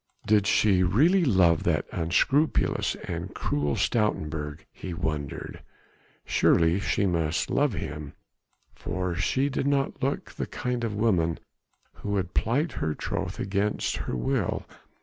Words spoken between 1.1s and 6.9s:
love that unscrupulous and cruel Stoutenburg, he wondered. Surely